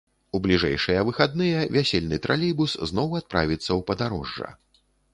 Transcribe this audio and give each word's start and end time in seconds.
У 0.37 0.39
бліжэйшыя 0.45 1.03
выхадныя 1.09 1.59
вясельны 1.77 2.21
тралейбус 2.25 2.75
зноў 2.93 3.09
адправіцца 3.23 3.67
ў 3.67 3.81
падарожжа. 3.93 4.49